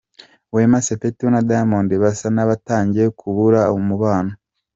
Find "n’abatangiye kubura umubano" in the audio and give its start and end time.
2.35-4.31